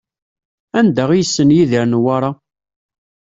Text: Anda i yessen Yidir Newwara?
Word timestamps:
Anda 0.79 1.03
i 1.11 1.17
yessen 1.17 1.53
Yidir 1.57 1.85
Newwara? 1.87 2.29